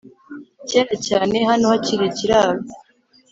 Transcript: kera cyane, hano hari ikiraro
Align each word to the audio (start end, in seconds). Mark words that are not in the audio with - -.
kera 0.69 0.93
cyane, 1.07 1.35
hano 1.49 1.65
hari 1.71 1.95
ikiraro 2.09 2.61